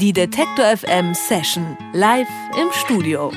Die 0.00 0.12
Detektor 0.12 0.64
FM 0.64 1.12
Session 1.12 1.76
live 1.92 2.28
im 2.56 2.68
Studio. 2.70 3.32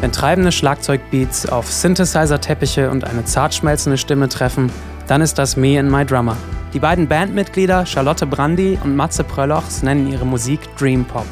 Wenn 0.00 0.10
treibende 0.10 0.50
Schlagzeugbeats 0.50 1.46
auf 1.48 1.70
Synthesizer-Teppiche 1.70 2.90
und 2.90 3.04
eine 3.04 3.24
zart 3.24 3.54
schmelzende 3.54 3.98
Stimme 3.98 4.28
treffen, 4.28 4.72
dann 5.06 5.20
ist 5.20 5.38
das 5.38 5.56
Me 5.56 5.78
and 5.78 5.92
My 5.92 6.04
Drummer. 6.04 6.36
Die 6.74 6.80
beiden 6.80 7.06
Bandmitglieder 7.06 7.86
Charlotte 7.86 8.26
Brandy 8.26 8.76
und 8.82 8.96
Matze 8.96 9.22
Pröllochs 9.22 9.84
nennen 9.84 10.10
ihre 10.10 10.26
Musik 10.26 10.58
Dream 10.76 11.04
Pop. 11.04 11.26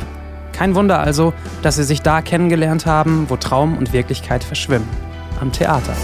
Kein 0.53 0.77
Wunder 0.77 1.01
also, 1.01 1.35
dass 1.63 1.75
sie 1.75 1.85
sich 1.85 2.01
da 2.03 2.23
kennengelernt 2.23 2.87
haben, 2.87 3.29
wo 3.29 3.37
Traum 3.37 3.77
und 3.77 3.93
Wirklichkeit 3.93 4.45
verschwimmen. 4.45 4.89
Am 5.41 5.51
Theater. 5.51 5.95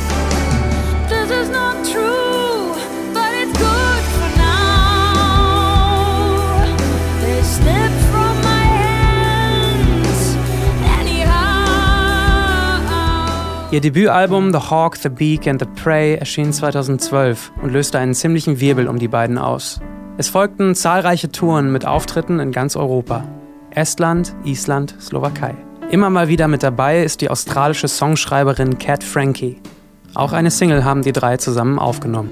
Ihr 13.74 13.80
Debütalbum 13.80 14.52
The 14.52 14.70
Hawk, 14.70 14.96
The 14.98 15.08
Beak 15.08 15.48
and 15.48 15.60
The 15.60 15.66
Prey 15.66 16.14
erschien 16.14 16.52
2012 16.52 17.50
und 17.60 17.72
löste 17.72 17.98
einen 17.98 18.14
ziemlichen 18.14 18.60
Wirbel 18.60 18.86
um 18.86 19.00
die 19.00 19.08
beiden 19.08 19.36
aus. 19.36 19.80
Es 20.16 20.28
folgten 20.28 20.76
zahlreiche 20.76 21.32
Touren 21.32 21.72
mit 21.72 21.84
Auftritten 21.84 22.38
in 22.38 22.52
ganz 22.52 22.76
Europa. 22.76 23.24
Estland, 23.70 24.32
Island, 24.44 24.94
Slowakei. 25.00 25.56
Immer 25.90 26.08
mal 26.08 26.28
wieder 26.28 26.46
mit 26.46 26.62
dabei 26.62 27.02
ist 27.02 27.20
die 27.20 27.30
australische 27.30 27.88
Songschreiberin 27.88 28.78
Cat 28.78 29.02
Frankie. 29.02 29.60
Auch 30.14 30.32
eine 30.32 30.52
Single 30.52 30.84
haben 30.84 31.02
die 31.02 31.12
drei 31.12 31.38
zusammen 31.38 31.80
aufgenommen. 31.80 32.30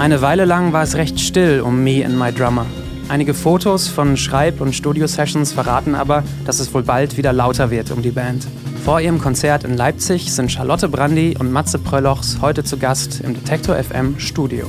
Eine 0.00 0.22
Weile 0.22 0.46
lang 0.46 0.72
war 0.72 0.82
es 0.82 0.94
recht 0.94 1.20
still 1.20 1.60
um 1.60 1.84
Me 1.84 2.02
and 2.02 2.18
My 2.18 2.32
Drummer. 2.32 2.64
Einige 3.10 3.34
Fotos 3.34 3.86
von 3.86 4.16
Schreib- 4.16 4.62
und 4.62 4.74
Studio-Sessions 4.74 5.52
verraten 5.52 5.94
aber, 5.94 6.24
dass 6.46 6.58
es 6.58 6.72
wohl 6.72 6.82
bald 6.82 7.18
wieder 7.18 7.34
lauter 7.34 7.70
wird 7.70 7.90
um 7.90 8.00
die 8.00 8.10
Band. 8.10 8.46
Vor 8.82 9.02
ihrem 9.02 9.20
Konzert 9.20 9.62
in 9.62 9.76
Leipzig 9.76 10.32
sind 10.32 10.50
Charlotte 10.50 10.88
Brandy 10.88 11.36
und 11.38 11.52
Matze 11.52 11.78
Pröllochs 11.78 12.38
heute 12.40 12.64
zu 12.64 12.78
Gast 12.78 13.20
im 13.20 13.34
Detektor 13.34 13.76
FM 13.76 14.18
Studio. 14.18 14.64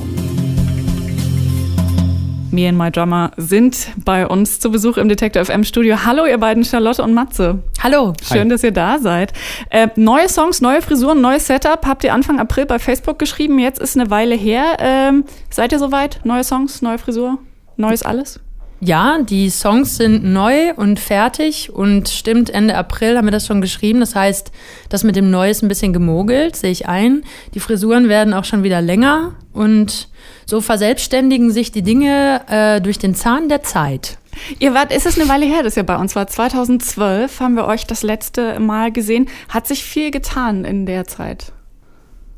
Me 2.52 2.68
and 2.68 2.76
My 2.76 2.90
Drummer 2.90 3.30
sind 3.38 3.88
bei 4.04 4.26
uns 4.26 4.60
zu 4.60 4.70
Besuch 4.70 4.98
im 4.98 5.08
Detektor 5.08 5.42
FM 5.44 5.64
Studio. 5.64 6.04
Hallo, 6.04 6.26
ihr 6.26 6.36
beiden, 6.36 6.64
Charlotte 6.64 7.02
und 7.02 7.14
Matze. 7.14 7.62
Hallo. 7.82 8.12
Schön, 8.22 8.42
Hi. 8.42 8.48
dass 8.48 8.62
ihr 8.62 8.72
da 8.72 8.98
seid. 8.98 9.32
Äh, 9.70 9.88
neue 9.96 10.28
Songs, 10.28 10.60
neue 10.60 10.82
Frisuren, 10.82 11.22
neues 11.22 11.46
Setup 11.46 11.86
habt 11.86 12.04
ihr 12.04 12.12
Anfang 12.12 12.38
April 12.38 12.66
bei 12.66 12.78
Facebook 12.78 13.18
geschrieben. 13.18 13.58
Jetzt 13.58 13.80
ist 13.80 13.96
eine 13.98 14.10
Weile 14.10 14.34
her. 14.34 14.76
Ähm, 14.80 15.24
seid 15.48 15.72
ihr 15.72 15.78
soweit? 15.78 16.20
Neue 16.24 16.44
Songs, 16.44 16.82
neue 16.82 16.98
Frisur, 16.98 17.38
neues 17.78 18.02
alles? 18.02 18.38
Ja, 18.84 19.18
die 19.22 19.48
Songs 19.48 19.96
sind 19.96 20.24
neu 20.24 20.74
und 20.74 20.98
fertig 20.98 21.72
und 21.72 22.08
stimmt, 22.08 22.50
Ende 22.50 22.76
April 22.76 23.16
haben 23.16 23.28
wir 23.28 23.30
das 23.30 23.46
schon 23.46 23.60
geschrieben. 23.60 24.00
Das 24.00 24.16
heißt, 24.16 24.50
das 24.88 25.04
mit 25.04 25.14
dem 25.14 25.30
Neu 25.30 25.50
ist 25.50 25.62
ein 25.62 25.68
bisschen 25.68 25.92
gemogelt, 25.92 26.56
sehe 26.56 26.72
ich 26.72 26.88
ein. 26.88 27.22
Die 27.54 27.60
Frisuren 27.60 28.08
werden 28.08 28.34
auch 28.34 28.44
schon 28.44 28.64
wieder 28.64 28.80
länger 28.80 29.36
und 29.52 30.08
so 30.46 30.60
verselbstständigen 30.60 31.52
sich 31.52 31.70
die 31.70 31.82
Dinge 31.82 32.40
äh, 32.48 32.80
durch 32.80 32.98
den 32.98 33.14
Zahn 33.14 33.48
der 33.48 33.62
Zeit. 33.62 34.18
Ihr 34.58 34.74
wart, 34.74 34.92
ist 34.92 35.06
es 35.06 35.16
eine 35.16 35.28
Weile 35.28 35.46
her, 35.46 35.62
dass 35.62 35.76
ihr 35.76 35.84
bei 35.84 35.96
uns 35.96 36.16
war. 36.16 36.26
2012 36.26 37.38
haben 37.38 37.54
wir 37.54 37.66
euch 37.66 37.86
das 37.86 38.02
letzte 38.02 38.58
Mal 38.58 38.90
gesehen. 38.90 39.28
Hat 39.48 39.68
sich 39.68 39.84
viel 39.84 40.10
getan 40.10 40.64
in 40.64 40.86
der 40.86 41.06
Zeit? 41.06 41.52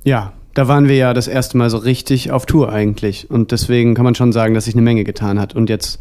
Ja, 0.03 0.35
da 0.55 0.69
waren 0.69 0.89
wir 0.89 0.97
ja 0.97 1.13
das 1.15 1.29
erste 1.29 1.57
Mal 1.57 1.69
so 1.69 1.79
richtig 1.79 2.31
auf 2.31 2.47
Tour 2.47 2.73
eigentlich. 2.73 3.31
Und 3.31 3.51
deswegen 3.51 3.95
kann 3.95 4.05
man 4.05 4.15
schon 4.15 4.33
sagen, 4.33 4.55
dass 4.55 4.65
sich 4.65 4.75
eine 4.75 4.83
Menge 4.83 5.05
getan 5.05 5.39
hat. 5.41 5.55
Und 5.55 5.69
jetzt 5.69 6.01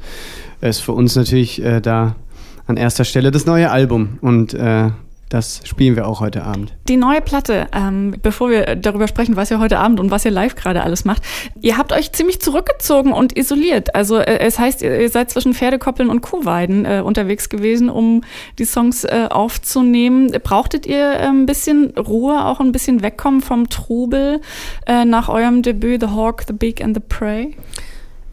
ist 0.61 0.79
für 0.79 0.91
uns 0.93 1.15
natürlich 1.15 1.61
äh, 1.63 1.81
da 1.81 2.15
an 2.67 2.77
erster 2.77 3.03
Stelle 3.03 3.31
das 3.31 3.45
neue 3.45 3.71
Album. 3.71 4.19
Und 4.21 4.53
äh, 4.53 4.89
das 5.33 5.61
spielen 5.63 5.95
wir 5.95 6.07
auch 6.07 6.19
heute 6.19 6.43
Abend. 6.43 6.73
Die 6.87 6.95
neue 6.95 7.19
Platte, 7.19 7.65
ähm, 7.73 8.15
bevor 8.21 8.51
wir 8.51 8.75
darüber 8.75 9.07
sprechen, 9.07 9.35
was 9.35 9.49
ihr 9.49 9.57
heute 9.57 9.79
Abend 9.79 9.99
und 9.99 10.11
was 10.11 10.25
ihr 10.25 10.31
live 10.31 10.53
gerade 10.53 10.83
alles 10.83 11.05
macht. 11.05 11.23
Ihr 11.59 11.75
habt 11.75 11.91
euch 11.91 12.11
ziemlich 12.11 12.39
zurückgezogen 12.39 13.11
und 13.11 13.35
isoliert. 13.35 13.95
Also 13.95 14.19
äh, 14.19 14.37
es 14.37 14.59
heißt, 14.59 14.83
ihr 14.83 15.09
seid 15.09 15.31
zwischen 15.31 15.55
Pferdekoppeln 15.55 16.11
und 16.11 16.21
Kuhweiden 16.21 16.85
äh, 16.85 17.01
unterwegs 17.03 17.49
gewesen, 17.49 17.89
um 17.89 18.21
die 18.59 18.65
Songs 18.65 19.05
äh, 19.05 19.27
aufzunehmen. 19.27 20.31
Brauchtet 20.43 20.85
ihr 20.85 21.13
äh, 21.13 21.25
ein 21.25 21.47
bisschen 21.47 21.97
Ruhe, 21.97 22.45
auch 22.45 22.59
ein 22.59 22.71
bisschen 22.71 23.01
wegkommen 23.01 23.41
vom 23.41 23.69
Trubel 23.69 24.39
äh, 24.85 25.03
nach 25.03 25.29
eurem 25.29 25.63
Debüt 25.63 26.01
The 26.01 26.09
Hawk, 26.09 26.43
The 26.45 26.53
Beak 26.53 26.79
and 26.79 26.95
The 26.95 27.01
Prey? 27.09 27.57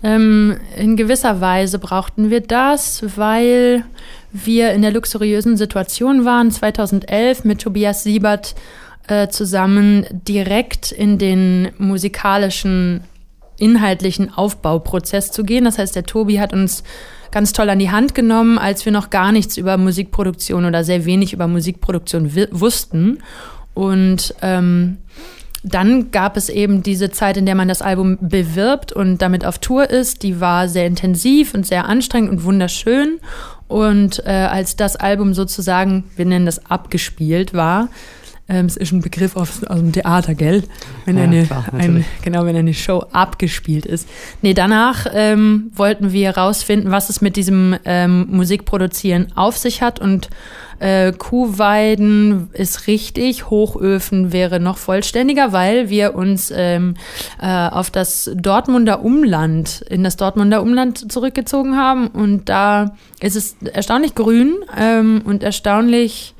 Ähm, 0.02 0.58
in 0.76 0.96
gewisser 0.96 1.40
Weise 1.40 1.78
brauchten 1.78 2.28
wir 2.28 2.40
das, 2.40 3.04
weil 3.16 3.84
wir 4.32 4.72
in 4.72 4.82
der 4.82 4.92
luxuriösen 4.92 5.56
Situation 5.56 6.24
waren, 6.24 6.50
2011 6.50 7.44
mit 7.44 7.60
Tobias 7.60 8.02
Siebert 8.02 8.54
äh, 9.08 9.28
zusammen 9.28 10.06
direkt 10.10 10.92
in 10.92 11.18
den 11.18 11.70
musikalischen, 11.78 13.02
inhaltlichen 13.58 14.32
Aufbauprozess 14.32 15.32
zu 15.32 15.44
gehen. 15.44 15.64
Das 15.64 15.78
heißt, 15.78 15.96
der 15.96 16.06
Tobi 16.06 16.40
hat 16.40 16.52
uns 16.52 16.84
ganz 17.30 17.52
toll 17.52 17.70
an 17.70 17.78
die 17.78 17.90
Hand 17.90 18.14
genommen, 18.14 18.58
als 18.58 18.84
wir 18.84 18.92
noch 18.92 19.10
gar 19.10 19.32
nichts 19.32 19.56
über 19.56 19.76
Musikproduktion 19.76 20.64
oder 20.64 20.84
sehr 20.84 21.04
wenig 21.04 21.32
über 21.32 21.46
Musikproduktion 21.46 22.32
wussten. 22.50 23.18
Und 23.74 24.34
ähm, 24.42 24.98
dann 25.62 26.10
gab 26.10 26.36
es 26.36 26.48
eben 26.48 26.82
diese 26.82 27.10
Zeit, 27.10 27.36
in 27.36 27.46
der 27.46 27.54
man 27.54 27.68
das 27.68 27.82
Album 27.82 28.18
bewirbt 28.20 28.92
und 28.92 29.18
damit 29.18 29.44
auf 29.44 29.58
Tour 29.58 29.90
ist. 29.90 30.22
Die 30.22 30.40
war 30.40 30.68
sehr 30.68 30.86
intensiv 30.86 31.54
und 31.54 31.66
sehr 31.66 31.86
anstrengend 31.86 32.30
und 32.30 32.44
wunderschön. 32.44 33.20
Und 33.70 34.24
äh, 34.26 34.30
als 34.30 34.74
das 34.74 34.96
Album 34.96 35.32
sozusagen, 35.32 36.02
wir 36.16 36.24
nennen 36.24 36.44
das 36.44 36.66
abgespielt 36.66 37.54
war, 37.54 37.88
ähm, 38.48 38.66
es 38.66 38.76
ist 38.76 38.90
ein 38.90 39.00
Begriff 39.00 39.36
aus, 39.36 39.62
aus 39.62 39.78
dem 39.78 39.92
Theater, 39.92 40.34
gell? 40.34 40.64
Wenn 41.04 41.16
Ja, 41.16 41.22
eine, 41.22 41.46
klar, 41.46 41.66
ein, 41.72 42.04
genau, 42.22 42.44
wenn 42.46 42.56
eine 42.56 42.74
Show 42.74 43.04
abgespielt 43.12 43.86
ist. 43.86 44.08
Nee, 44.42 44.54
danach 44.54 45.06
ähm, 45.14 45.70
wollten 45.72 46.10
wir 46.10 46.36
rausfinden, 46.36 46.90
was 46.90 47.10
es 47.10 47.20
mit 47.20 47.36
diesem 47.36 47.76
ähm, 47.84 48.26
Musikproduzieren 48.28 49.28
auf 49.36 49.56
sich 49.56 49.82
hat 49.82 50.00
und 50.00 50.30
äh, 50.80 51.12
Kuhweiden 51.12 52.48
ist 52.52 52.86
richtig, 52.86 53.50
Hochöfen 53.50 54.32
wäre 54.32 54.60
noch 54.60 54.78
vollständiger, 54.78 55.52
weil 55.52 55.90
wir 55.90 56.14
uns 56.14 56.52
ähm, 56.54 56.94
äh, 57.40 57.46
auf 57.46 57.90
das 57.90 58.30
Dortmunder 58.34 59.04
Umland, 59.04 59.84
in 59.88 60.02
das 60.02 60.16
Dortmunder 60.16 60.62
Umland 60.62 61.12
zurückgezogen 61.12 61.76
haben 61.76 62.08
und 62.08 62.48
da 62.48 62.96
ist 63.20 63.36
es 63.36 63.56
erstaunlich 63.72 64.14
grün 64.14 64.54
ähm, 64.76 65.22
und 65.24 65.42
erstaunlich, 65.42 66.34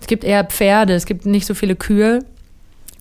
es 0.00 0.06
gibt 0.06 0.24
eher 0.24 0.44
Pferde, 0.44 0.94
es 0.94 1.06
gibt 1.06 1.26
nicht 1.26 1.46
so 1.46 1.54
viele 1.54 1.76
Kühe. 1.76 2.24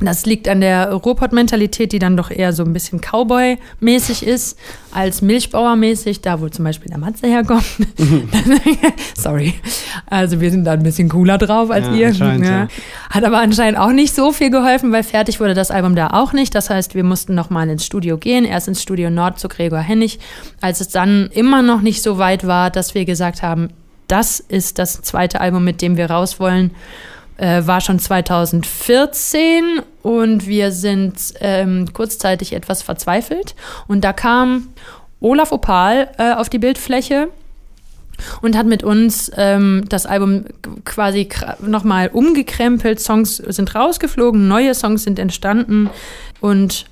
Das 0.01 0.25
liegt 0.25 0.49
an 0.49 0.59
der 0.59 0.91
Ruhrpott-Mentalität, 0.91 1.93
die 1.93 1.99
dann 1.99 2.17
doch 2.17 2.29
eher 2.29 2.51
so 2.51 2.63
ein 2.63 2.73
bisschen 2.73 2.99
Cowboy-mäßig 2.99 4.23
ist, 4.23 4.57
als 4.91 5.21
Milchbauer-mäßig, 5.21 6.19
da 6.21 6.41
wo 6.41 6.49
zum 6.49 6.65
Beispiel 6.65 6.89
der 6.89 6.97
Matze 6.97 7.27
herkommt. 7.27 7.63
Sorry. 9.17 9.53
Also 10.07 10.41
wir 10.41 10.51
sind 10.51 10.65
da 10.65 10.73
ein 10.73 10.83
bisschen 10.83 11.09
cooler 11.09 11.37
drauf 11.37 11.71
als 11.71 11.87
Ja, 11.87 11.93
ihr. 11.93 12.09
ja. 12.11 12.67
Hat 13.09 13.23
aber 13.23 13.39
anscheinend 13.39 13.79
auch 13.79 13.91
nicht 13.91 14.13
so 14.13 14.31
viel 14.31 14.49
geholfen, 14.49 14.91
weil 14.91 15.03
fertig 15.03 15.39
wurde 15.39 15.53
das 15.53 15.71
Album 15.71 15.95
da 15.95 16.07
auch 16.07 16.33
nicht. 16.33 16.53
Das 16.55 16.69
heißt, 16.69 16.95
wir 16.95 17.03
mussten 17.03 17.33
nochmal 17.33 17.69
ins 17.69 17.85
Studio 17.85 18.17
gehen, 18.17 18.45
erst 18.45 18.67
ins 18.67 18.81
Studio 18.81 19.09
Nord 19.09 19.39
zu 19.39 19.47
Gregor 19.47 19.79
Hennig. 19.79 20.19
Als 20.61 20.81
es 20.81 20.89
dann 20.89 21.29
immer 21.33 21.61
noch 21.61 21.81
nicht 21.81 22.01
so 22.03 22.17
weit 22.17 22.45
war, 22.45 22.69
dass 22.69 22.95
wir 22.95 23.05
gesagt 23.05 23.41
haben, 23.41 23.69
das 24.07 24.39
ist 24.39 24.77
das 24.77 25.01
zweite 25.01 25.41
Album, 25.41 25.63
mit 25.63 25.81
dem 25.81 25.97
wir 25.97 26.09
raus 26.11 26.39
wollen, 26.39 26.71
äh, 27.37 27.65
war 27.65 27.81
schon 27.81 27.99
2014 27.99 29.81
und 30.01 30.47
wir 30.47 30.71
sind 30.71 31.15
ähm, 31.39 31.91
kurzzeitig 31.93 32.53
etwas 32.53 32.81
verzweifelt. 32.81 33.55
Und 33.87 34.01
da 34.01 34.13
kam 34.13 34.69
Olaf 35.19 35.51
Opal 35.51 36.09
äh, 36.17 36.33
auf 36.33 36.49
die 36.49 36.59
Bildfläche 36.59 37.29
und 38.41 38.57
hat 38.57 38.65
mit 38.65 38.83
uns 38.83 39.31
ähm, 39.35 39.85
das 39.89 40.05
Album 40.05 40.45
quasi 40.85 41.29
nochmal 41.65 42.09
umgekrempelt. 42.09 42.99
Songs 42.99 43.37
sind 43.37 43.75
rausgeflogen, 43.75 44.47
neue 44.47 44.73
Songs 44.73 45.03
sind 45.03 45.19
entstanden 45.19 45.89
und 46.39 46.85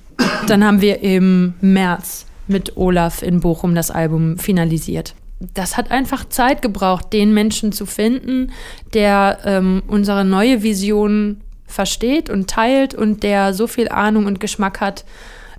dann 0.48 0.64
haben 0.64 0.82
wir 0.82 1.02
im 1.02 1.54
März 1.62 2.26
mit 2.48 2.78
Olaf 2.78 3.22
in 3.22 3.40
Bochum 3.40 3.76
das 3.76 3.90
Album 3.90 4.38
finalisiert. 4.38 5.16
Das 5.54 5.78
hat 5.78 5.92
einfach 5.92 6.28
Zeit 6.30 6.62
gebraucht, 6.62 7.12
den 7.14 7.34
Menschen 7.34 7.72
zu 7.72 7.86
finden, 7.86 8.52
der 8.94 9.40
ähm, 9.46 9.84
unsere 9.88 10.24
neue 10.26 10.64
Vision 10.64 11.42
versteht 11.66 12.30
und 12.30 12.50
teilt 12.50 12.94
und 12.94 13.24
der 13.24 13.54
so 13.54 13.68
viel 13.68 13.90
Ahnung 13.90 14.26
und 14.26 14.40
Geschmack 14.40 14.80
hat, 14.80 15.06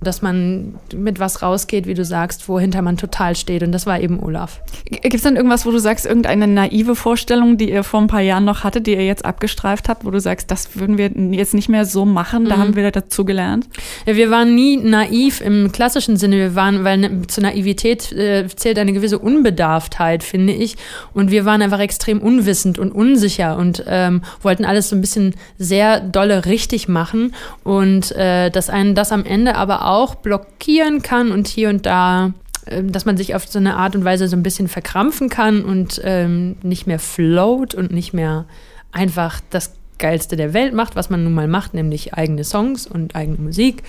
dass 0.01 0.21
man 0.21 0.75
mit 0.93 1.19
was 1.19 1.41
rausgeht, 1.41 1.87
wie 1.87 1.93
du 1.93 2.05
sagst, 2.05 2.47
wohinter 2.47 2.81
man 2.81 2.97
total 2.97 3.35
steht. 3.35 3.63
Und 3.63 3.71
das 3.71 3.85
war 3.85 3.99
eben 3.99 4.21
Olaf. 4.21 4.61
Gibt 4.85 5.15
es 5.15 5.21
dann 5.21 5.35
irgendwas, 5.35 5.65
wo 5.65 5.71
du 5.71 5.79
sagst, 5.79 6.05
irgendeine 6.05 6.47
naive 6.47 6.95
Vorstellung, 6.95 7.57
die 7.57 7.71
ihr 7.71 7.83
vor 7.83 8.01
ein 8.01 8.07
paar 8.07 8.21
Jahren 8.21 8.45
noch 8.45 8.63
hattet, 8.63 8.87
die 8.87 8.93
ihr 8.93 9.05
jetzt 9.05 9.25
abgestreift 9.25 9.89
habt, 9.89 10.05
wo 10.05 10.11
du 10.11 10.19
sagst, 10.19 10.51
das 10.51 10.75
würden 10.75 10.97
wir 10.97 11.11
jetzt 11.37 11.53
nicht 11.53 11.69
mehr 11.69 11.85
so 11.85 12.05
machen, 12.05 12.45
da 12.45 12.57
mhm. 12.57 12.59
haben 12.59 12.75
wir 12.75 12.91
dazu 12.91 13.25
gelernt? 13.25 13.67
Ja, 14.05 14.15
wir 14.15 14.31
waren 14.31 14.55
nie 14.55 14.77
naiv 14.77 15.41
im 15.41 15.71
klassischen 15.71 16.17
Sinne. 16.17 16.37
Wir 16.37 16.55
waren, 16.55 16.83
weil 16.83 16.97
ne, 16.97 17.21
zur 17.27 17.43
Naivität 17.43 18.11
äh, 18.11 18.47
zählt 18.47 18.79
eine 18.79 18.93
gewisse 18.93 19.19
Unbedarftheit, 19.19 20.23
finde 20.23 20.53
ich. 20.53 20.75
Und 21.13 21.31
wir 21.31 21.45
waren 21.45 21.61
einfach 21.61 21.79
extrem 21.79 22.21
unwissend 22.21 22.79
und 22.79 22.91
unsicher 22.91 23.57
und 23.57 23.83
ähm, 23.87 24.21
wollten 24.41 24.65
alles 24.65 24.89
so 24.89 24.95
ein 24.95 25.01
bisschen 25.01 25.35
sehr 25.57 25.99
dolle 25.99 26.45
richtig 26.45 26.87
machen. 26.87 27.33
Und 27.63 28.11
äh, 28.13 28.49
dass 28.49 28.69
einen 28.69 28.95
das 28.95 29.11
am 29.11 29.25
Ende 29.25 29.55
aber 29.55 29.84
auch 29.85 30.15
blockieren 30.15 31.01
kann 31.01 31.31
und 31.31 31.47
hier 31.47 31.69
und 31.69 31.85
da 31.85 32.33
ähm, 32.67 32.91
dass 32.91 33.05
man 33.05 33.15
sich 33.15 33.35
auf 33.35 33.47
so 33.47 33.59
eine 33.59 33.77
Art 33.77 33.95
und 33.95 34.05
Weise 34.05 34.27
so 34.27 34.35
ein 34.35 34.43
bisschen 34.43 34.67
verkrampfen 34.67 35.29
kann 35.29 35.63
und 35.63 36.01
ähm, 36.03 36.57
nicht 36.63 36.87
mehr 36.87 36.99
float 36.99 37.75
und 37.75 37.91
nicht 37.91 38.13
mehr 38.13 38.45
einfach 38.91 39.39
das 39.51 39.73
Geilste 39.99 40.35
der 40.35 40.53
Welt 40.53 40.73
macht, 40.73 40.95
was 40.95 41.09
man 41.09 41.23
nun 41.23 41.33
mal 41.33 41.47
macht, 41.47 41.73
nämlich 41.73 42.13
eigene 42.15 42.43
Songs 42.43 42.87
und 42.87 43.15
eigene 43.15 43.37
Musik. 43.37 43.83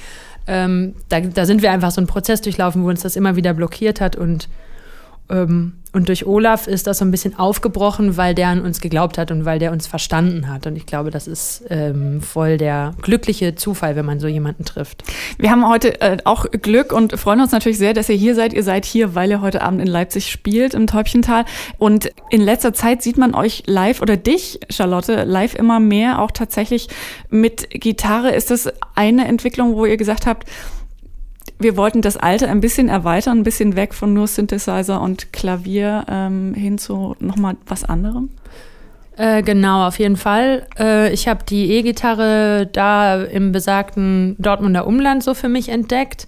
Ähm, 0.47 0.95
da, 1.09 1.21
da 1.21 1.47
sind 1.47 1.63
wir 1.63 1.73
einfach 1.73 1.91
so 1.91 2.01
einen 2.01 2.07
Prozess 2.07 2.43
durchlaufen, 2.43 2.85
wo 2.85 2.89
uns 2.89 3.03
das 3.03 3.17
immer 3.17 3.35
wieder 3.37 3.55
blockiert 3.55 4.01
hat 4.01 4.15
und 4.15 4.49
und 5.97 6.09
durch 6.09 6.27
Olaf 6.27 6.67
ist 6.67 6.87
das 6.87 6.99
so 6.99 7.07
ein 7.07 7.11
bisschen 7.11 7.39
aufgebrochen, 7.39 8.19
weil 8.19 8.35
der 8.35 8.49
an 8.49 8.61
uns 8.61 8.83
geglaubt 8.83 9.17
hat 9.17 9.31
und 9.31 9.47
weil 9.47 9.59
der 9.59 9.73
uns 9.73 9.87
verstanden 9.87 10.47
hat. 10.47 10.67
Und 10.67 10.77
ich 10.77 10.85
glaube, 10.85 11.11
das 11.11 11.27
ist 11.27 11.65
ähm, 11.71 12.21
voll 12.21 12.59
der 12.59 12.95
glückliche 13.01 13.55
Zufall, 13.55 13.97
wenn 13.97 14.05
man 14.05 14.21
so 14.21 14.29
jemanden 14.29 14.67
trifft. 14.67 15.05
Wir 15.39 15.51
haben 15.51 15.67
heute 15.67 15.99
äh, 16.03 16.19
auch 16.25 16.45
Glück 16.51 16.93
und 16.93 17.19
freuen 17.19 17.41
uns 17.41 17.53
natürlich 17.53 17.79
sehr, 17.79 17.95
dass 17.95 18.11
ihr 18.11 18.15
hier 18.15 18.35
seid. 18.35 18.53
Ihr 18.53 18.63
seid 18.63 18.85
hier, 18.85 19.15
weil 19.15 19.31
ihr 19.31 19.41
heute 19.41 19.63
Abend 19.63 19.81
in 19.81 19.87
Leipzig 19.87 20.31
spielt, 20.31 20.75
im 20.75 20.87
Täubchental. 20.87 21.47
Und 21.79 22.11
in 22.31 22.43
letzter 22.43 22.75
Zeit 22.75 23.03
sieht 23.03 23.17
man 23.17 23.35
euch 23.35 23.63
live 23.65 24.03
oder 24.03 24.19
dich, 24.19 24.61
Charlotte, 24.69 25.25
live 25.25 25.55
immer 25.55 25.81
mehr, 25.81 26.21
auch 26.21 26.31
tatsächlich 26.31 26.89
mit 27.31 27.71
Gitarre. 27.71 28.33
Ist 28.35 28.51
das 28.51 28.69
eine 28.95 29.27
Entwicklung, 29.27 29.77
wo 29.77 29.87
ihr 29.87 29.97
gesagt 29.97 30.27
habt, 30.27 30.45
wir 31.59 31.77
wollten 31.77 32.03
das 32.03 32.17
Alte 32.17 32.49
ein 32.49 32.61
bisschen 32.61 32.89
erweitern, 32.89 33.39
ein 33.39 33.45
bisschen 33.45 33.77
weg 33.77 33.95
von 33.95 34.13
nur 34.13 34.27
Synthesizer 34.27 35.01
und 35.01 35.33
Klavier 35.33 36.05
ähm, 36.09 36.55
hin 36.55 36.79
zu 36.79 37.17
nochmal 37.19 37.57
was 37.67 37.85
anderem? 37.85 38.31
Äh, 39.17 39.43
genau, 39.43 39.87
auf 39.87 39.99
jeden 39.99 40.17
Fall. 40.17 40.67
Äh, 40.79 41.13
ich 41.13 41.27
habe 41.27 41.45
die 41.49 41.73
E-Gitarre 41.73 42.69
da 42.71 43.23
im 43.23 43.53
besagten 43.53 44.37
Dortmunder 44.39 44.87
Umland 44.87 45.23
so 45.23 45.33
für 45.33 45.49
mich 45.49 45.71
entdeckt 45.71 46.27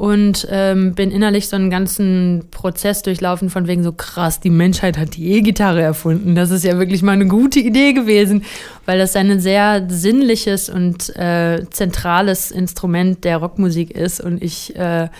und 0.00 0.48
ähm, 0.50 0.94
bin 0.94 1.10
innerlich 1.10 1.48
so 1.48 1.56
einen 1.56 1.68
ganzen 1.68 2.44
Prozess 2.50 3.02
durchlaufen 3.02 3.50
von 3.50 3.66
wegen 3.66 3.82
so 3.82 3.92
krass, 3.92 4.40
die 4.40 4.48
Menschheit 4.48 4.96
hat 4.96 5.14
die 5.14 5.30
E-Gitarre 5.32 5.82
erfunden. 5.82 6.34
Das 6.34 6.50
ist 6.50 6.64
ja 6.64 6.78
wirklich 6.78 7.02
mal 7.02 7.12
eine 7.12 7.26
gute 7.26 7.60
Idee 7.60 7.92
gewesen, 7.92 8.46
weil 8.86 8.98
das 8.98 9.14
ein 9.14 9.40
sehr 9.40 9.84
sinnliches 9.90 10.70
und 10.70 11.14
äh, 11.16 11.66
zentrales 11.68 12.50
Instrument 12.50 13.24
der 13.24 13.36
Rockmusik 13.36 13.90
ist 13.90 14.22
und 14.22 14.42
ich 14.42 14.74
äh, 14.74 15.10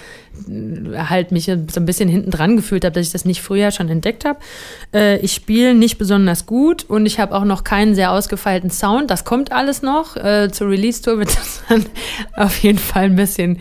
halt 0.96 1.30
mich 1.30 1.44
so 1.44 1.52
ein 1.52 1.84
bisschen 1.84 2.08
hinten 2.08 2.30
dran 2.30 2.56
gefühlt 2.56 2.86
habe, 2.86 2.94
dass 2.94 3.06
ich 3.06 3.12
das 3.12 3.26
nicht 3.26 3.42
früher 3.42 3.72
schon 3.72 3.90
entdeckt 3.90 4.24
habe. 4.24 4.38
Äh, 4.94 5.18
ich 5.18 5.34
spiele 5.34 5.74
nicht 5.74 5.98
besonders 5.98 6.46
gut 6.46 6.84
und 6.88 7.04
ich 7.04 7.20
habe 7.20 7.34
auch 7.34 7.44
noch 7.44 7.64
keinen 7.64 7.94
sehr 7.94 8.12
ausgefeilten 8.12 8.70
Sound. 8.70 9.10
Das 9.10 9.26
kommt 9.26 9.52
alles 9.52 9.82
noch. 9.82 10.16
Äh, 10.16 10.48
zur 10.50 10.70
Release-Tour 10.70 11.18
wird 11.18 11.36
das 11.36 11.62
dann 11.68 11.84
auf 12.36 12.56
jeden 12.62 12.78
Fall 12.78 13.04
ein 13.04 13.16
bisschen 13.16 13.58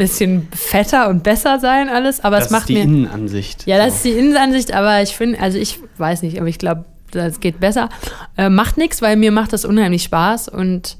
bisschen 0.00 0.48
fetter 0.52 1.10
und 1.10 1.22
besser 1.22 1.60
sein 1.60 1.90
alles, 1.90 2.24
aber 2.24 2.36
das 2.36 2.46
es 2.46 2.50
macht 2.50 2.70
mir. 2.70 2.76
Das 2.76 2.84
ist 2.84 2.88
die 2.88 2.98
Innenansicht. 2.98 3.66
Ja, 3.66 3.76
das 3.76 3.96
ist 3.96 4.04
die 4.06 4.12
Innenansicht, 4.12 4.72
aber 4.72 5.02
ich 5.02 5.14
finde, 5.14 5.38
also 5.38 5.58
ich 5.58 5.78
weiß 5.98 6.22
nicht, 6.22 6.38
aber 6.38 6.48
ich 6.48 6.56
glaube, 6.56 6.86
das 7.10 7.38
geht 7.40 7.60
besser. 7.60 7.90
Äh, 8.38 8.48
macht 8.48 8.78
nichts, 8.78 9.02
weil 9.02 9.16
mir 9.16 9.30
macht 9.30 9.52
das 9.52 9.66
unheimlich 9.66 10.04
Spaß 10.04 10.48
und 10.48 10.96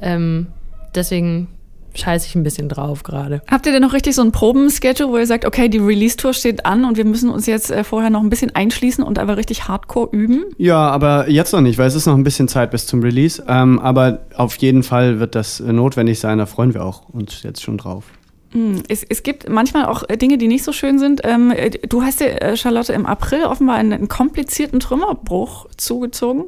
ähm, 0.00 0.48
deswegen 0.96 1.46
scheiße 1.94 2.26
ich 2.26 2.34
ein 2.34 2.42
bisschen 2.42 2.68
drauf 2.68 3.04
gerade. 3.04 3.40
Habt 3.48 3.66
ihr 3.66 3.72
denn 3.72 3.82
noch 3.82 3.92
richtig 3.92 4.16
so 4.16 4.22
ein 4.22 4.32
Probenschedule, 4.32 5.10
wo 5.10 5.18
ihr 5.18 5.26
sagt, 5.26 5.44
okay, 5.44 5.68
die 5.68 5.78
Release-Tour 5.78 6.32
steht 6.32 6.66
an 6.66 6.84
und 6.84 6.96
wir 6.96 7.04
müssen 7.04 7.30
uns 7.30 7.46
jetzt 7.46 7.70
äh, 7.70 7.84
vorher 7.84 8.10
noch 8.10 8.20
ein 8.20 8.30
bisschen 8.30 8.52
einschließen 8.52 9.04
und 9.04 9.20
einfach 9.20 9.36
richtig 9.36 9.68
hardcore 9.68 10.08
üben? 10.10 10.44
Ja, 10.58 10.88
aber 10.88 11.28
jetzt 11.28 11.52
noch 11.52 11.60
nicht, 11.60 11.78
weil 11.78 11.86
es 11.86 11.94
ist 11.94 12.06
noch 12.06 12.16
ein 12.16 12.24
bisschen 12.24 12.48
Zeit 12.48 12.72
bis 12.72 12.86
zum 12.86 13.00
Release. 13.00 13.44
Ähm, 13.46 13.78
aber 13.78 14.22
auf 14.34 14.56
jeden 14.56 14.82
Fall 14.82 15.20
wird 15.20 15.36
das 15.36 15.60
äh, 15.60 15.72
notwendig 15.72 16.18
sein, 16.18 16.38
da 16.38 16.46
freuen 16.46 16.74
wir 16.74 16.84
auch 16.84 17.08
uns 17.10 17.44
jetzt 17.44 17.62
schon 17.62 17.78
drauf. 17.78 18.06
Hm, 18.52 18.82
es, 18.88 19.04
es 19.04 19.22
gibt 19.22 19.48
manchmal 19.48 19.86
auch 19.86 20.02
äh, 20.08 20.16
Dinge, 20.16 20.36
die 20.36 20.48
nicht 20.48 20.64
so 20.64 20.72
schön 20.72 20.98
sind. 20.98 21.20
Ähm, 21.24 21.52
äh, 21.52 21.70
du 21.70 22.02
hast 22.02 22.20
dir, 22.20 22.42
äh, 22.42 22.56
Charlotte, 22.56 22.92
im 22.92 23.06
April 23.06 23.44
offenbar 23.44 23.76
einen, 23.76 23.92
einen 23.92 24.08
komplizierten 24.08 24.80
Trümmerbruch 24.80 25.66
zugezogen 25.76 26.46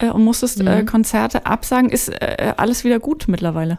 und 0.00 0.24
musstest 0.24 0.62
mhm. 0.62 0.86
Konzerte 0.86 1.46
absagen. 1.46 1.88
Ist 1.88 2.10
alles 2.58 2.82
wieder 2.82 2.98
gut 2.98 3.26
mittlerweile? 3.28 3.78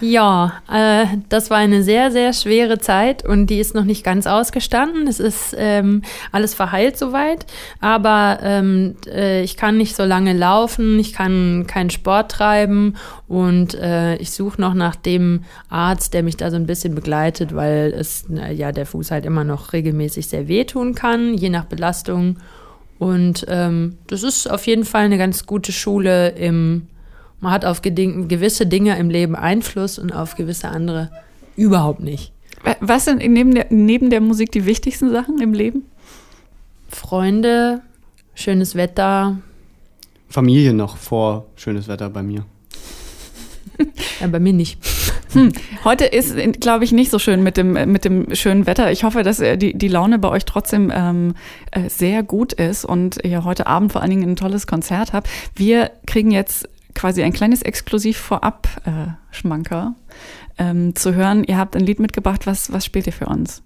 Ja, 0.00 0.62
äh, 0.70 1.06
das 1.28 1.48
war 1.50 1.56
eine 1.56 1.82
sehr, 1.82 2.10
sehr 2.10 2.32
schwere 2.32 2.78
Zeit 2.78 3.26
und 3.26 3.46
die 3.46 3.58
ist 3.58 3.74
noch 3.74 3.84
nicht 3.84 4.04
ganz 4.04 4.26
ausgestanden. 4.26 5.06
Es 5.06 5.20
ist 5.20 5.54
ähm, 5.58 6.02
alles 6.32 6.54
verheilt 6.54 6.98
soweit, 6.98 7.46
aber 7.80 8.38
ähm, 8.42 8.96
äh, 9.06 9.42
ich 9.42 9.56
kann 9.56 9.78
nicht 9.78 9.96
so 9.96 10.04
lange 10.04 10.34
laufen, 10.34 10.98
ich 10.98 11.12
kann 11.14 11.66
keinen 11.66 11.90
Sport 11.90 12.30
treiben 12.30 12.96
und 13.26 13.74
äh, 13.74 14.16
ich 14.16 14.32
suche 14.32 14.60
noch 14.60 14.74
nach 14.74 14.96
dem 14.96 15.44
Arzt, 15.70 16.12
der 16.12 16.22
mich 16.22 16.36
da 16.36 16.50
so 16.50 16.56
ein 16.56 16.66
bisschen 16.66 16.94
begleitet, 16.94 17.54
weil 17.54 17.94
es 17.98 18.26
ja 18.28 18.72
der 18.72 18.86
Fuß 18.86 19.10
halt 19.10 19.24
immer 19.24 19.44
noch 19.44 19.72
regelmäßig 19.72 20.28
sehr 20.28 20.48
wehtun 20.48 20.94
kann, 20.94 21.34
je 21.34 21.48
nach 21.48 21.64
Belastung. 21.64 22.36
Und 22.98 23.44
ähm, 23.48 23.98
das 24.06 24.22
ist 24.22 24.50
auf 24.50 24.66
jeden 24.66 24.84
Fall 24.84 25.04
eine 25.04 25.18
ganz 25.18 25.46
gute 25.46 25.72
Schule 25.72 26.30
im 26.30 26.86
man 27.40 27.52
hat 27.52 27.64
auf 27.64 27.82
gewisse 27.82 28.66
Dinge 28.66 28.98
im 28.98 29.10
Leben 29.10 29.36
Einfluss 29.36 29.98
und 29.98 30.12
auf 30.12 30.36
gewisse 30.36 30.68
andere 30.68 31.10
überhaupt 31.56 32.00
nicht. 32.00 32.32
Was 32.80 33.04
sind 33.04 33.18
neben 33.18 33.54
der, 33.54 33.66
neben 33.70 34.10
der 34.10 34.20
Musik 34.20 34.50
die 34.52 34.66
wichtigsten 34.66 35.10
Sachen 35.10 35.40
im 35.40 35.52
Leben? 35.52 35.84
Freunde, 36.88 37.82
schönes 38.34 38.74
Wetter. 38.74 39.38
Familie 40.28 40.72
noch 40.72 40.96
vor 40.96 41.46
schönes 41.56 41.88
Wetter 41.88 42.10
bei 42.10 42.22
mir. 42.22 42.44
ja, 44.20 44.26
bei 44.26 44.40
mir 44.40 44.52
nicht. 44.52 44.78
Hm. 45.32 45.52
Heute 45.84 46.06
ist, 46.06 46.34
glaube 46.60 46.84
ich, 46.84 46.92
nicht 46.92 47.10
so 47.10 47.18
schön 47.18 47.42
mit 47.42 47.56
dem, 47.56 47.72
mit 47.92 48.04
dem 48.04 48.34
schönen 48.34 48.66
Wetter. 48.66 48.90
Ich 48.90 49.04
hoffe, 49.04 49.22
dass 49.22 49.40
äh, 49.40 49.58
die, 49.58 49.76
die 49.76 49.88
Laune 49.88 50.18
bei 50.18 50.28
euch 50.28 50.44
trotzdem 50.44 50.90
ähm, 50.94 51.34
äh, 51.72 51.88
sehr 51.90 52.22
gut 52.22 52.52
ist 52.54 52.84
und 52.84 53.22
ihr 53.22 53.44
heute 53.44 53.66
Abend 53.66 53.92
vor 53.92 54.00
allen 54.00 54.10
Dingen 54.10 54.30
ein 54.30 54.36
tolles 54.36 54.66
Konzert 54.66 55.12
habt. 55.12 55.28
Wir 55.54 55.90
kriegen 56.06 56.30
jetzt 56.30 56.68
quasi 56.96 57.22
ein 57.22 57.32
kleines 57.32 57.62
Exklusiv 57.62 58.16
vorab 58.16 58.68
äh, 58.84 59.12
Schmanker 59.30 59.94
ähm, 60.58 60.96
zu 60.96 61.14
hören. 61.14 61.44
Ihr 61.44 61.58
habt 61.58 61.76
ein 61.76 61.82
Lied 61.82 62.00
mitgebracht. 62.00 62.46
Was, 62.46 62.72
was 62.72 62.84
spielt 62.84 63.06
ihr 63.06 63.12
für 63.12 63.26
uns? 63.26 63.62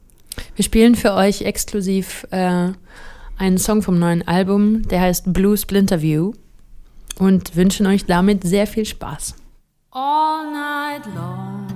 Wir 0.56 0.64
spielen 0.64 0.94
für 0.94 1.14
euch 1.14 1.42
exklusiv 1.42 2.26
äh, 2.30 2.72
einen 3.38 3.58
Song 3.58 3.82
vom 3.82 3.98
neuen 3.98 4.26
Album, 4.28 4.82
der 4.88 5.00
heißt 5.00 5.32
Blue 5.32 5.56
Splinter 5.56 6.02
View 6.02 6.32
und 7.18 7.56
wünschen 7.56 7.86
euch 7.86 8.04
damit 8.04 8.44
sehr 8.44 8.66
viel 8.66 8.84
Spaß. 8.84 9.36
All 9.92 10.52
night 10.52 11.06
long, 11.16 11.66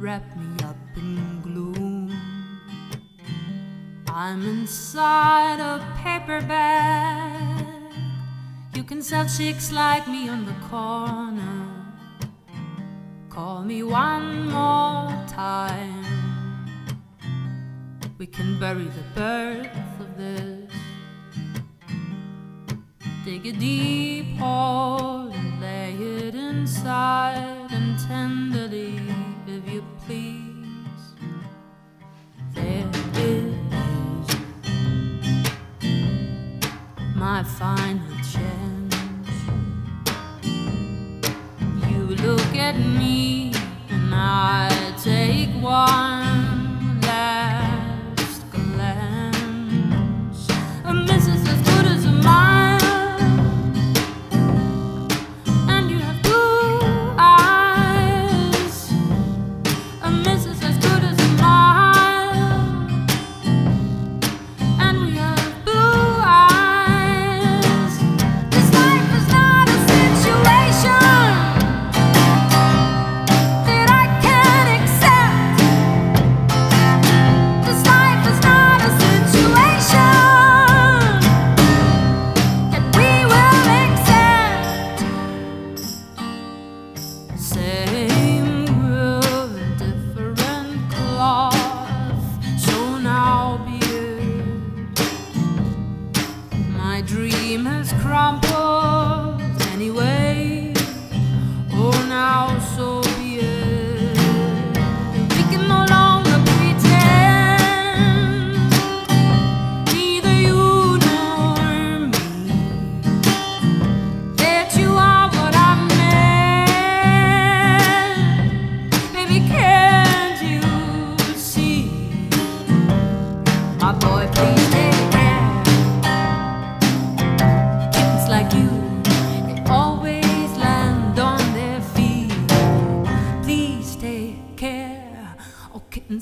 wrap 0.00 0.22
me 0.36 0.64
up 0.64 0.76
in 0.96 1.18
gloom. 1.42 2.10
I'm 4.08 4.46
inside 4.48 5.60
a 5.60 5.80
paper 6.02 6.40
bag. 6.46 7.35
Can 8.86 9.02
sell 9.02 9.26
chicks 9.26 9.72
like 9.72 10.06
me 10.06 10.28
on 10.28 10.46
the 10.46 10.54
corner. 10.70 11.66
Call 13.28 13.64
me 13.64 13.82
one 13.82 14.48
more 14.48 15.10
time. 15.26 16.04
We 18.16 18.26
can 18.28 18.60
bury 18.60 18.84
the 18.84 19.02
birth 19.14 20.00
of 20.00 20.16
this. 20.16 20.72
Dig 23.24 23.46
a 23.46 23.52
deep 23.52 24.36
hole 24.36 25.32
and 25.32 25.60
lay 25.60 25.92
it 25.94 26.36
inside 26.36 27.68
and 27.72 27.98
tenderly, 28.06 29.00
if 29.48 29.68
you 29.68 29.84
please. 30.06 31.02
There 32.54 32.88
it 32.88 33.16
is, 33.18 33.56
my 37.16 37.42
fine 37.42 37.98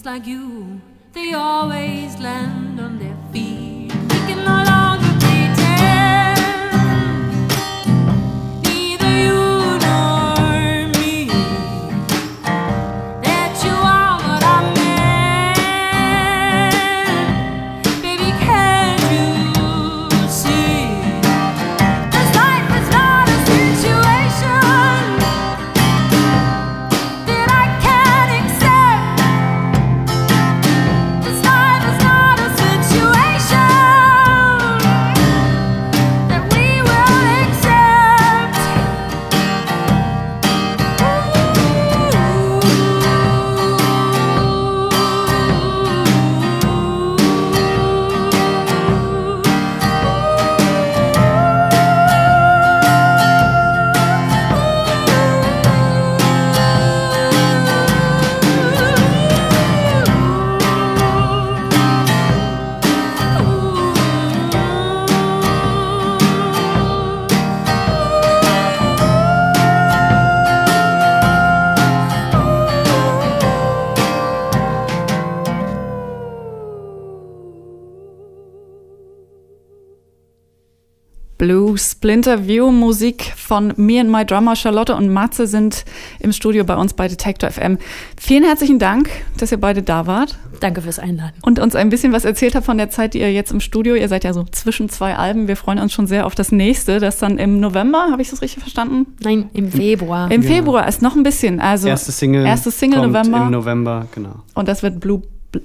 like 0.05 0.27
you, 0.27 0.81
they 1.13 1.33
always 1.33 2.19
land 2.19 2.79
on 2.79 2.99
their 2.99 3.17
feet. 3.33 3.44
Splinter 81.77 82.47
View 82.47 82.71
Musik 82.71 83.33
von 83.37 83.73
Me 83.77 84.01
and 84.01 84.11
My 84.11 84.25
Drummer 84.25 84.57
Charlotte 84.57 84.95
und 84.95 85.13
Matze 85.13 85.47
sind 85.47 85.85
im 86.21 86.33
Studio 86.33 86.65
bei 86.65 86.77
uns 86.77 86.95
bei 86.95 87.09
Detector 87.09 87.51
FM. 87.51 87.79
Vielen 88.21 88.45
herzlichen 88.45 88.79
Dank, 88.79 89.11
dass 89.39 89.53
ihr 89.53 89.59
beide 89.59 89.83
da 89.83 90.07
wart 90.07 90.39
Danke 90.61 90.83
fürs 90.83 90.99
Einladen. 90.99 91.35
und 91.43 91.59
uns 91.59 91.75
ein 91.75 91.89
bisschen 91.91 92.13
was 92.13 92.25
erzählt 92.25 92.55
habt 92.55 92.67
von 92.67 92.79
der 92.79 92.91
Zeit, 92.91 93.15
die 93.15 93.21
ihr 93.21 93.33
jetzt 93.33 93.53
im 93.53 93.61
Studio, 93.61 93.95
ihr 93.95 94.09
seid 94.09 94.25
ja 94.25 94.33
so 94.33 94.45
zwischen 94.45 94.89
zwei 94.89 95.17
Alben. 95.17 95.49
Wir 95.49 95.57
freuen 95.57 95.79
uns 95.79 95.93
schon 95.93 96.07
sehr 96.07 96.27
auf 96.27 96.35
das 96.35 96.53
nächste, 96.53 97.01
das 97.01 97.19
dann 97.19 97.39
im 97.39 97.61
November, 97.61 98.07
habe 98.11 98.23
ich 98.23 98.31
das 98.31 98.41
richtig 98.43 98.61
verstanden? 98.63 99.07
Nein, 99.23 99.51
im 99.53 99.71
Februar. 99.71 100.31
Im 100.31 100.43
Ja. 100.43 100.49
Februar 100.49 100.89
ist 100.89 101.03
noch 101.03 101.17
ein 101.17 101.23
bisschen, 101.23 101.61
also 101.61 101.89
Erste 101.89 102.13
Single. 102.13 102.47
erste 102.47 102.71
Single 102.71 103.01
kommt 103.01 103.13
November. 103.13 103.39
Im 103.45 103.51
November, 103.51 104.07
genau. 104.15 104.37
und 104.55 104.69
das 104.69 104.83
wird 104.83 105.01
Blue 105.01 105.23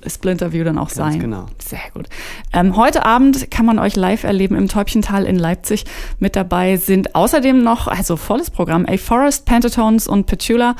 Splinter 0.07 0.51
View 0.53 0.63
dann 0.63 0.77
auch 0.77 0.87
Ganz 0.87 0.95
sein. 0.95 1.19
genau. 1.19 1.45
Sehr 1.59 1.79
gut. 1.93 2.07
Ähm, 2.53 2.75
heute 2.75 3.05
Abend 3.05 3.49
kann 3.51 3.65
man 3.65 3.79
euch 3.79 3.95
live 3.95 4.23
erleben 4.23 4.55
im 4.55 4.67
Täubchental 4.67 5.25
in 5.25 5.37
Leipzig. 5.37 5.85
Mit 6.19 6.35
dabei 6.35 6.77
sind 6.77 7.15
außerdem 7.15 7.63
noch, 7.63 7.87
also 7.87 8.15
volles 8.17 8.49
Programm, 8.49 8.85
A 8.87 8.97
Forest, 8.97 9.45
Pentatones 9.45 10.07
und 10.07 10.25
Petula. 10.25 10.75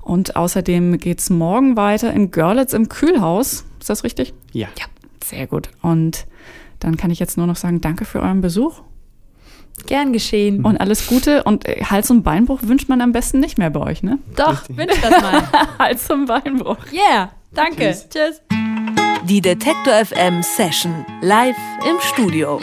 Und 0.00 0.34
außerdem 0.36 0.98
geht's 0.98 1.30
morgen 1.30 1.76
weiter 1.76 2.12
in 2.12 2.30
Görlitz 2.30 2.72
im 2.72 2.88
Kühlhaus. 2.88 3.64
Ist 3.80 3.88
das 3.90 4.02
richtig? 4.04 4.34
Ja. 4.52 4.68
Ja, 4.78 4.86
sehr 5.24 5.46
gut. 5.46 5.68
Und 5.80 6.26
dann 6.80 6.96
kann 6.96 7.10
ich 7.12 7.20
jetzt 7.20 7.36
nur 7.36 7.46
noch 7.46 7.56
sagen, 7.56 7.80
danke 7.80 8.04
für 8.04 8.20
euren 8.20 8.40
Besuch 8.40 8.80
Gern 9.86 10.12
geschehen. 10.12 10.64
und 10.64 10.76
alles 10.78 11.06
Gute. 11.06 11.44
Und 11.44 11.66
äh, 11.66 11.84
Hals- 11.84 12.10
und 12.10 12.22
Beinbruch 12.22 12.60
wünscht 12.62 12.88
man 12.88 13.00
am 13.00 13.12
besten 13.12 13.40
nicht 13.40 13.58
mehr 13.58 13.70
bei 13.70 13.80
euch, 13.80 14.02
ne? 14.02 14.18
Doch, 14.36 14.62
wünsch 14.68 15.00
das 15.00 15.22
mal. 15.22 15.42
Hals- 15.78 16.10
und 16.10 16.26
Beinbruch. 16.26 16.76
Yeah, 16.92 17.30
danke. 17.54 17.94
Tschüss. 18.08 18.42
Die 19.24 19.40
Detektor 19.40 20.04
FM 20.04 20.42
Session 20.42 21.06
live 21.20 21.56
im 21.88 22.00
Studio. 22.00 22.60